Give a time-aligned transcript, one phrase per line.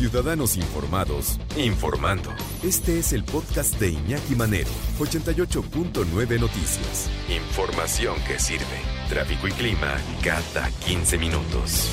[0.00, 2.30] Ciudadanos Informados, informando.
[2.64, 7.10] Este es el podcast de Iñaki Manero, 88.9 Noticias.
[7.28, 8.64] Información que sirve.
[9.10, 11.90] Tráfico y clima cada 15 minutos.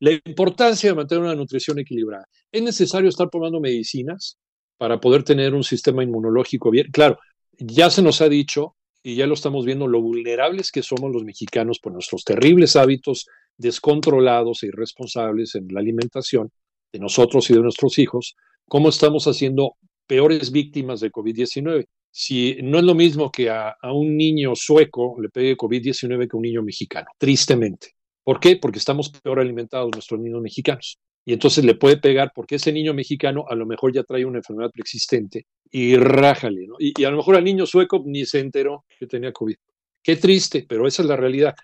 [0.00, 2.28] La importancia de mantener una nutrición equilibrada.
[2.52, 4.36] ¿Es necesario estar tomando medicinas
[4.76, 6.88] para poder tener un sistema inmunológico bien?
[6.92, 7.18] Claro,
[7.56, 11.24] ya se nos ha dicho y ya lo estamos viendo, lo vulnerables que somos los
[11.24, 16.50] mexicanos por nuestros terribles hábitos descontrolados e irresponsables en la alimentación
[16.92, 18.36] de nosotros y de nuestros hijos,
[18.68, 21.86] cómo estamos haciendo peores víctimas de COVID-19.
[22.10, 26.36] Si no es lo mismo que a, un niño sueco le pegue COVID-19 que a
[26.36, 27.94] un niño mexicano, tristemente.
[28.22, 28.56] ¿Por qué?
[28.56, 30.98] Porque estamos peor alimentados nuestros niños mexicanos.
[31.24, 34.38] Y entonces le puede pegar porque ese niño mexicano a lo mejor ya trae una
[34.38, 36.66] enfermedad preexistente y rájale.
[36.78, 39.56] Y, y, a lo mejor al niño sueco ni se enteró que tenía COVID.
[40.02, 41.54] Qué triste, pero esa es la realidad.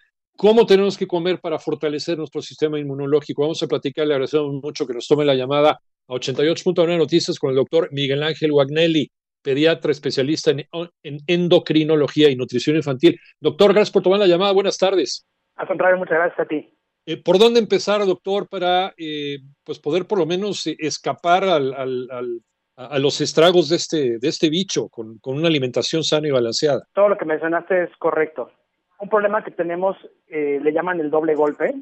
[0.41, 3.43] ¿Cómo tenemos que comer para fortalecer nuestro sistema inmunológico?
[3.43, 7.51] Vamos a platicar, le agradecemos mucho que nos tome la llamada a 88.9 Noticias con
[7.51, 9.11] el doctor Miguel Ángel Wagnelli,
[9.43, 10.65] pediatra especialista en,
[11.03, 13.19] en endocrinología y nutrición infantil.
[13.41, 14.53] Doctor, gracias por tomar la llamada.
[14.53, 15.27] Buenas tardes.
[15.57, 16.73] Al contrario, muchas gracias a ti.
[17.05, 21.75] Eh, ¿Por dónde empezar, doctor, para eh, pues poder por lo menos eh, escapar al,
[21.75, 22.41] al, al,
[22.77, 26.85] a los estragos de este, de este bicho con, con, una alimentación sana y balanceada?
[26.95, 28.53] Todo lo que mencionaste es correcto.
[29.01, 29.97] Un problema que tenemos
[30.29, 31.75] eh, le llaman el doble golpe.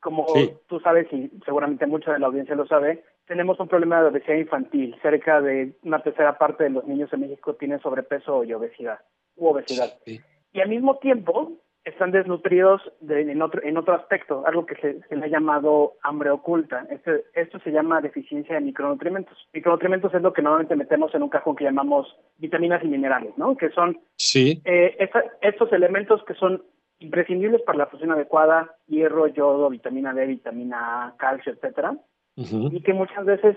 [0.00, 0.52] Como sí.
[0.66, 4.36] tú sabes y seguramente mucha de la audiencia lo sabe, tenemos un problema de obesidad
[4.36, 4.96] infantil.
[5.02, 9.00] Cerca de una tercera parte de los niños en México tienen sobrepeso y obesidad,
[9.36, 9.92] u obesidad.
[10.06, 10.20] Sí.
[10.52, 11.52] Y al mismo tiempo,
[11.84, 15.94] están desnutridos de, en, otro, en otro aspecto, algo que se, se le ha llamado
[16.02, 16.86] hambre oculta.
[16.90, 19.34] Este, esto se llama deficiencia de micronutrientes.
[19.54, 23.56] Micronutrientes es lo que normalmente metemos en un cajón que llamamos vitaminas y minerales, ¿no?
[23.56, 24.60] Que son sí.
[24.64, 26.62] eh, esta, estos elementos que son
[26.98, 32.74] imprescindibles para la función adecuada, hierro, yodo, vitamina D, vitamina A, calcio, etcétera, uh -huh.
[32.74, 33.56] y que muchas veces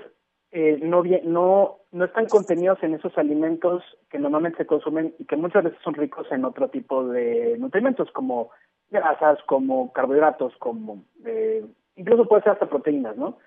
[0.56, 5.36] eh, no, no, no están contenidos en esos alimentos que normalmente se consumen y que
[5.36, 8.52] muchas veces son ricos en otro tipo de nutrimentos como
[8.92, 13.40] grasas, como carbohidratos, como eh, incluso puede ser hasta proteínas, ¿no?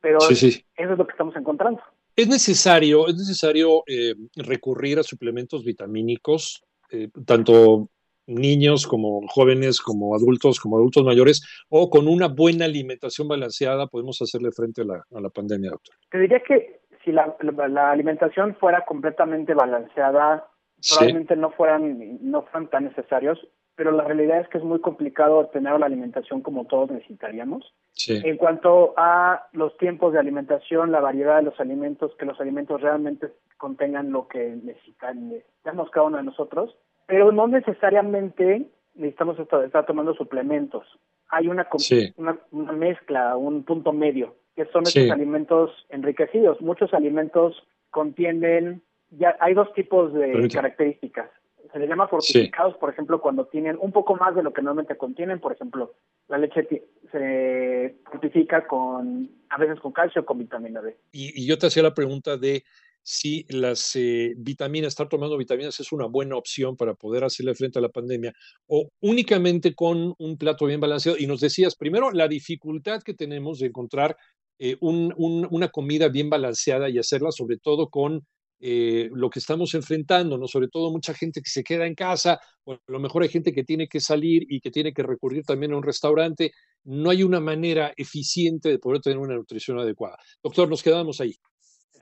[0.00, 0.64] Pero sí, sí.
[0.74, 1.82] eso es lo que estamos encontrando.
[2.16, 7.90] Es necesario, es necesario eh, recurrir a suplementos vitamínicos, eh, tanto
[8.26, 14.20] niños como jóvenes, como adultos, como adultos mayores, o con una buena alimentación balanceada podemos
[14.22, 15.94] hacerle frente a la, a la pandemia, doctor?
[16.10, 17.36] Te diría que si la,
[17.68, 20.46] la, alimentación fuera completamente balanceada,
[20.80, 20.94] sí.
[20.94, 23.38] probablemente no fueran, no fueran tan necesarios,
[23.76, 27.74] pero la realidad es que es muy complicado tener la alimentación como todos necesitaríamos.
[27.92, 28.20] Sí.
[28.24, 32.80] En cuanto a los tiempos de alimentación, la variedad de los alimentos, que los alimentos
[32.80, 39.64] realmente contengan lo que necesitan, necesitamos cada uno de nosotros, pero no necesariamente necesitamos estar,
[39.64, 40.86] estar tomando suplementos.
[41.28, 42.12] Hay una, sí.
[42.16, 45.10] una, una, mezcla, un punto medio, que son estos sí.
[45.10, 46.60] alimentos enriquecidos.
[46.60, 50.48] Muchos alimentos contienen, ya hay dos tipos de Permítame.
[50.48, 51.30] características.
[51.72, 52.78] Se les llama fortificados, sí.
[52.78, 55.40] por ejemplo, cuando tienen un poco más de lo que normalmente contienen.
[55.40, 55.94] Por ejemplo,
[56.28, 56.68] la leche
[57.10, 60.96] se fortifica con, a veces con calcio, con vitamina D.
[61.10, 62.62] Y, y yo te hacía la pregunta de
[63.04, 67.78] si las eh, vitaminas, estar tomando vitaminas es una buena opción para poder hacerle frente
[67.78, 68.32] a la pandemia
[68.66, 71.18] o únicamente con un plato bien balanceado.
[71.18, 74.16] Y nos decías, primero, la dificultad que tenemos de encontrar
[74.58, 78.24] eh, un, un, una comida bien balanceada y hacerla sobre todo con
[78.60, 80.48] eh, lo que estamos enfrentando, ¿no?
[80.48, 83.52] sobre todo mucha gente que se queda en casa, o a lo mejor hay gente
[83.52, 86.52] que tiene que salir y que tiene que recurrir también a un restaurante.
[86.84, 90.16] No hay una manera eficiente de poder tener una nutrición adecuada.
[90.42, 91.34] Doctor, nos quedamos ahí.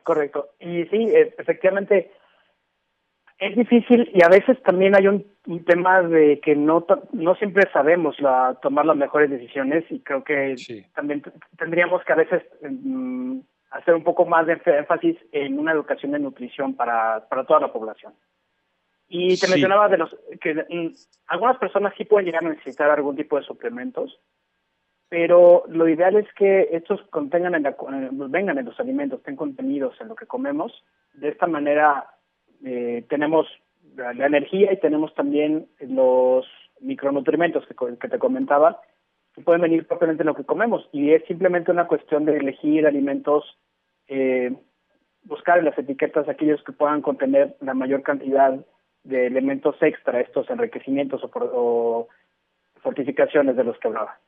[0.03, 0.51] Correcto.
[0.59, 2.11] Y sí, efectivamente,
[3.43, 7.69] es difícil y a veces también hay un, un tema de que no, no siempre
[7.73, 10.87] sabemos la, tomar las mejores decisiones y creo que sí.
[10.95, 11.23] también
[11.59, 13.43] tendríamos que a veces um,
[13.73, 17.73] hacer un poco más de énfasis en una educación de nutrición para, para toda la
[17.73, 18.15] población.
[19.09, 19.51] Y te sí.
[19.51, 20.93] mencionaba de los que um,
[21.27, 24.21] algunas personas sí pueden llegar a necesitar algún tipo de suplementos,
[25.13, 27.77] pero lo ideal es que estos contengan en la,
[28.31, 30.73] vengan en los alimentos, estén contenidos en lo que comemos.
[31.13, 32.07] De esta manera
[32.65, 33.47] eh, tenemos
[33.95, 36.47] la, energía y tenemos también los
[36.81, 38.81] micronutrientes que, que, te comentaba,
[39.35, 40.89] que pueden venir propiamente en lo que comemos.
[40.93, 43.45] Y es simplemente una cuestión de elegir alimentos,
[44.09, 44.57] eh,
[45.25, 48.59] buscar en las etiquetas aquellos que puedan contener la mayor cantidad
[49.05, 52.09] de elementos extra, estos enriquecimientos o, o
[52.81, 54.19] fortificaciones de los que hablaba.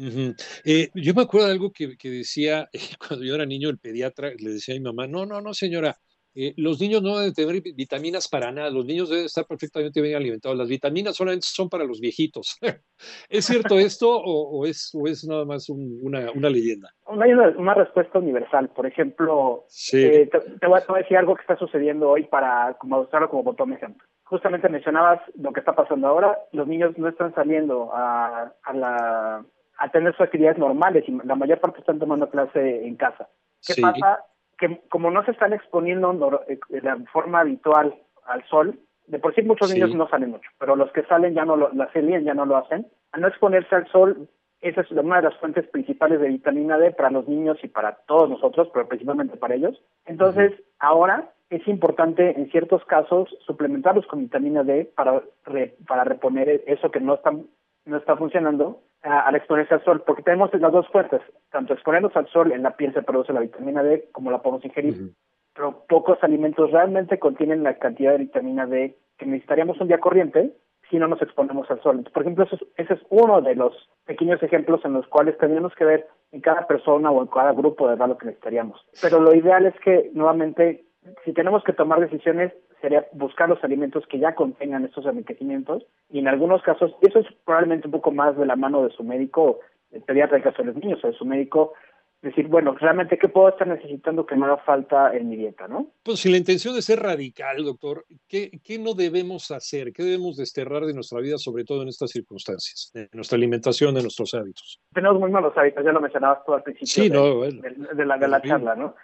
[0.00, 0.34] Uh -huh.
[0.64, 2.70] eh, yo me acuerdo de algo que, que, decía
[3.06, 5.98] cuando yo era niño, el pediatra le decía a mi mamá, no, no, no, señora,
[6.34, 10.14] eh, los niños no deben tener vitaminas para nada, los niños deben estar perfectamente bien
[10.14, 10.56] alimentados.
[10.56, 12.56] Las vitaminas solamente son para los viejitos.
[13.28, 16.90] ¿Es cierto esto o, es, es, nada más una, una, leyenda?
[17.12, 18.68] No hay una, respuesta universal.
[18.68, 20.30] Por ejemplo, eh,
[20.60, 24.06] te, voy a, decir algo que está sucediendo hoy para como, como botón ejemplo.
[24.24, 26.38] Justamente mencionabas lo que está pasando ahora.
[26.52, 29.44] Los niños no están saliendo a, a, la,
[29.80, 33.28] a tener sus actividades normales y la mayor parte están tomando clase en casa.
[33.66, 34.24] ¿Qué pasa?
[34.58, 37.94] Que como no se están exponiendo eh, de la forma habitual
[38.26, 41.46] al sol, de por sí muchos niños no salen mucho, pero los que salen ya
[41.46, 42.86] no lo, las ya no lo hacen.
[43.12, 44.28] Al no exponerse al sol,
[44.60, 47.96] esa es una de las fuentes principales de vitamina D para los niños y para
[48.06, 49.82] todos nosotros, pero principalmente para ellos.
[50.04, 55.22] Entonces, ahora es importante en ciertos casos suplementarlos con vitamina D para,
[55.88, 57.32] para reponer eso que no está,
[57.86, 62.28] no está funcionando al exponerse al sol, porque tenemos las dos fuentes, tanto exponernos al
[62.28, 65.12] sol en la piel se produce la vitamina D como la podemos ingerir,
[65.54, 70.54] pero pocos alimentos realmente contienen la cantidad de vitamina D que necesitaríamos un día corriente
[70.90, 72.04] si no nos exponemos al sol.
[72.12, 73.72] por ejemplo, ese es uno de los
[74.04, 77.88] pequeños ejemplos en los cuales tenemos que ver en cada persona o en cada grupo
[77.88, 78.84] de edad lo que necesitaríamos.
[79.00, 80.84] Pero lo ideal es que, nuevamente,
[81.24, 86.18] si tenemos que tomar decisiones, sería buscar los alimentos que ya contengan estos enriquecimientos y
[86.18, 89.60] en algunos casos, eso es probablemente un poco más de la mano de su médico,
[90.06, 91.72] pediatra en caso de los niños, o de su médico,
[92.22, 95.90] decir, bueno, realmente qué puedo estar necesitando que me haga falta en mi dieta, ¿no?
[96.02, 99.92] Pues si la intención es ser radical, doctor, ¿qué, ¿qué, no debemos hacer?
[99.92, 104.02] ¿Qué debemos desterrar de nuestra vida, sobre todo en estas circunstancias, de nuestra alimentación, de
[104.02, 104.80] nuestros hábitos?
[104.92, 108.74] Tenemos muy malos hábitos, ya lo mencionabas tú al principio de, la, de la charla,
[108.74, 108.94] ¿no?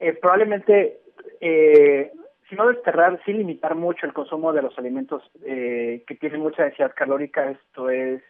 [0.00, 1.03] Eh, probablemente
[1.40, 2.12] eh,
[2.48, 6.64] si no desterrar, sí limitar mucho el consumo de los alimentos eh, que tienen mucha
[6.64, 8.22] densidad calórica, esto es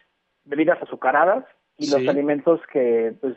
[0.45, 1.45] bebidas azucaradas
[1.77, 3.35] y los alimentos que, pues,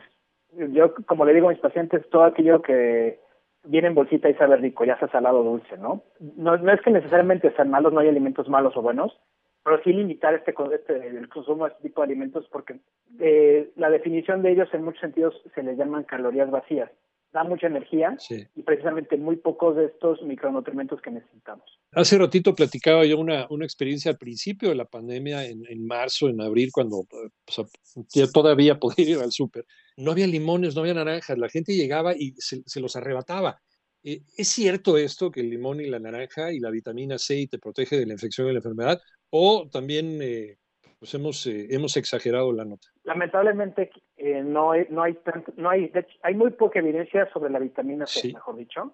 [0.71, 3.19] yo como le digo a mis pacientes, todo aquello que
[3.63, 6.03] viene en bolsita y sabe rico, ya sea salado o dulce, ¿no?
[6.37, 6.57] ¿no?
[6.57, 9.19] No es que necesariamente sean malos, no hay alimentos malos o buenos,
[9.63, 12.79] pero sí limitar este, este el consumo de este tipo de alimentos porque
[13.19, 16.89] eh, la definición de ellos en muchos sentidos se les llaman calorías vacías
[17.31, 18.17] da mucha energía
[18.55, 21.63] y precisamente muy pocos de estos micronutrientes que necesitamos.
[21.91, 26.27] Hace ratito platicaba yo una, una experiencia al principio de la pandemia, en, en marzo,
[26.27, 27.03] en abril, cuando
[27.45, 29.65] pues, todavía podía ir al súper.
[29.97, 33.61] No había limones, no había naranjas, la gente llegaba y se, se los arrebataba.
[34.03, 37.59] Eh, ¿Es cierto esto que el limón y la naranja y la vitamina C te
[37.59, 39.01] protege de la infección y la enfermedad?
[39.29, 40.57] ¿O también eh,
[40.99, 42.89] pues hemos, eh, hemos exagerado la nota.
[43.03, 43.89] Lamentablemente
[44.21, 45.17] eh, no, hay, no hay
[45.55, 45.91] no hay,
[46.23, 48.93] hay muy poca evidencia sobre la vitamina C, mejor dicho.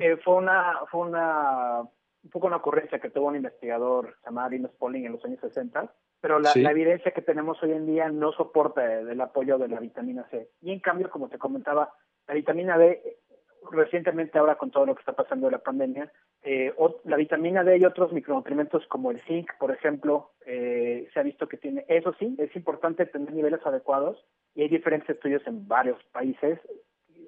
[0.00, 4.72] Eh, fue una, fue una, un poco una ocurrencia que tuvo un investigador llamado Linus
[4.72, 9.00] Pauling en los años 60, pero la, evidencia que tenemos hoy en día no soporta
[9.00, 10.48] el apoyo de la vitamina C.
[10.62, 11.92] Y en cambio, como te comentaba,
[12.26, 13.18] la vitamina D
[13.72, 16.10] recientemente ahora con todo lo que está pasando de la pandemia,
[16.42, 16.74] eh,
[17.04, 21.48] la vitamina D y otros micronutrientes como el zinc, por ejemplo, eh, se ha visto
[21.48, 24.24] que tiene, eso sí, es importante tener niveles adecuados
[24.54, 26.58] y hay diferentes estudios en varios países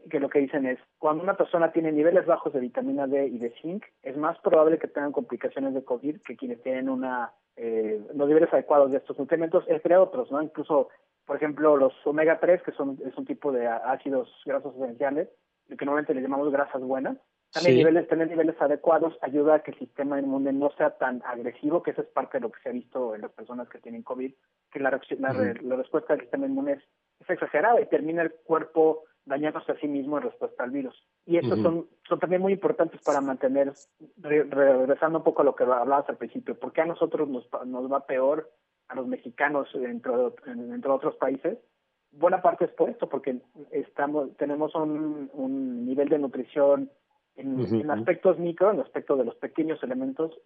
[0.08, 3.38] que lo que dicen es, cuando una persona tiene niveles bajos de vitamina D y
[3.38, 8.00] de zinc, es más probable que tengan complicaciones de COVID que quienes tienen una eh,
[8.14, 10.40] los niveles adecuados de estos nutrientes, entre otros, ¿no?
[10.40, 10.88] Incluso,
[11.26, 15.28] por ejemplo, los omega 3, que son es un tipo de ácidos grasos esenciales,
[15.68, 17.16] lo que normalmente le llamamos grasas buenas.
[17.52, 21.82] También niveles, tener niveles adecuados ayuda a que el sistema inmune no sea tan agresivo,
[21.82, 24.02] que eso es parte de lo que se ha visto en las personas que tienen
[24.02, 24.34] COVID,
[24.70, 26.82] que la, la, respuesta del sistema inmune es,
[27.26, 30.94] exagerada y termina el cuerpo dañándose a sí mismo en respuesta al virus.
[31.26, 33.72] Y estos son, son también muy importantes para mantener,
[34.18, 37.90] regresando un poco a lo que hablabas al principio, ¿por qué a nosotros nos, nos
[37.90, 38.50] va peor,
[38.88, 41.58] a los mexicanos dentro de otros países?
[42.18, 43.38] Buena parte es por esto, porque
[43.70, 46.90] estamos, tenemos un, un nivel de nutrición
[47.38, 50.36] en, aspectos micro, en aspecto de los pequeños elementos,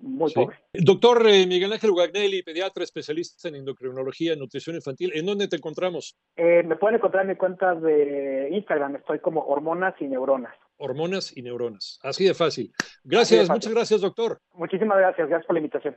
[0.00, 0.56] muy pobre.
[0.72, 5.56] Doctor eh, Miguel Ángel Guagnelli, pediatra especialista en endocrinología y nutrición infantil, ¿en dónde te
[5.56, 6.16] encontramos?
[6.36, 10.54] Eh, me pueden encontrar en mi cuenta de Instagram, estoy como hormonas y neuronas.
[10.76, 12.72] Hormonas y neuronas, así de fácil.
[13.04, 14.40] Gracias, muchas gracias, doctor.
[14.54, 15.96] Muchísimas gracias, gracias por la invitación.